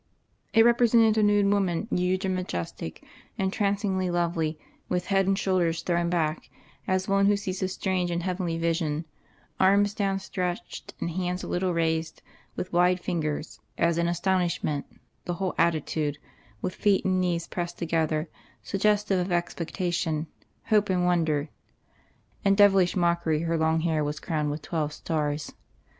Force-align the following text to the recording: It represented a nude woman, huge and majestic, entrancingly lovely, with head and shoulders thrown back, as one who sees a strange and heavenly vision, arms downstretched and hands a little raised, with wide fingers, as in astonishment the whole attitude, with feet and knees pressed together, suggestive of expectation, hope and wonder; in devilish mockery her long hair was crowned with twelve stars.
It 0.51 0.65
represented 0.65 1.15
a 1.19 1.21
nude 1.21 1.45
woman, 1.53 1.87
huge 1.91 2.25
and 2.25 2.33
majestic, 2.33 3.03
entrancingly 3.37 4.09
lovely, 4.09 4.57
with 4.89 5.05
head 5.05 5.27
and 5.27 5.37
shoulders 5.37 5.83
thrown 5.83 6.09
back, 6.09 6.49
as 6.87 7.07
one 7.07 7.27
who 7.27 7.37
sees 7.37 7.61
a 7.61 7.67
strange 7.67 8.09
and 8.09 8.23
heavenly 8.23 8.57
vision, 8.57 9.05
arms 9.59 9.93
downstretched 9.93 10.93
and 10.99 11.11
hands 11.11 11.43
a 11.43 11.47
little 11.47 11.71
raised, 11.71 12.23
with 12.55 12.73
wide 12.73 12.99
fingers, 12.99 13.59
as 13.77 13.99
in 13.99 14.07
astonishment 14.07 14.87
the 15.25 15.35
whole 15.35 15.53
attitude, 15.59 16.17
with 16.63 16.73
feet 16.73 17.05
and 17.05 17.21
knees 17.21 17.45
pressed 17.45 17.77
together, 17.77 18.27
suggestive 18.63 19.19
of 19.19 19.31
expectation, 19.31 20.25
hope 20.69 20.89
and 20.89 21.05
wonder; 21.05 21.49
in 22.43 22.55
devilish 22.55 22.95
mockery 22.95 23.41
her 23.43 23.55
long 23.55 23.81
hair 23.81 24.03
was 24.03 24.19
crowned 24.19 24.49
with 24.49 24.63
twelve 24.63 24.91
stars. 24.93 25.53